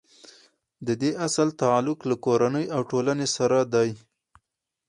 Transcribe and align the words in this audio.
د 0.87 0.89
دې 1.01 1.11
اصل 1.27 1.47
تعلق 1.61 1.99
له 2.09 2.15
کورنۍ 2.25 2.65
او 2.75 2.81
ټولنې 2.91 3.27
سره 3.35 3.57
دی. 3.73 3.89